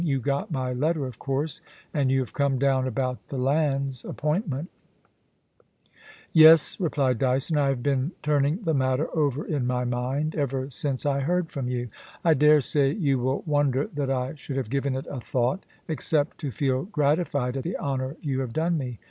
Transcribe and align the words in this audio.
You 0.03 0.19
got 0.19 0.49
my 0.49 0.73
letter, 0.73 1.05
of 1.05 1.19
course, 1.19 1.61
and 1.93 2.09
you 2.09 2.21
have 2.21 2.33
come 2.33 2.57
down 2.57 2.87
about 2.87 3.27
the" 3.27 3.37
Lands" 3.51 4.03
appointment 4.05 4.71
Y 4.73 6.41
*Yes,' 6.41 6.79
replied 6.79 7.19
Dyson, 7.19 7.55
*I 7.59 7.67
have 7.69 7.83
been 7.83 8.11
turning 8.23 8.63
the 8.63 8.73
matter 8.73 9.15
over 9.15 9.45
in 9.45 9.67
my 9.67 9.83
mind 9.85 10.33
ever 10.33 10.71
since 10.71 11.05
I 11.05 11.19
heard 11.19 11.51
from 11.51 11.67
you. 11.69 11.89
I 12.25 12.33
dare 12.33 12.61
say 12.61 12.91
you 12.91 13.19
will 13.19 13.43
wonder 13.45 13.85
that 13.93 14.09
I 14.09 14.33
should 14.33 14.57
have 14.57 14.71
given 14.71 14.95
it 14.95 15.05
a 15.07 15.21
thought, 15.21 15.67
except 15.87 16.39
to 16.39 16.49
feel 16.49 16.85
gratified 16.85 17.55
at 17.55 17.63
the 17.63 17.77
honour 17.77 18.17
you 18.21 18.39
have 18.39 18.53
done 18.53 18.79
me. 18.79 18.97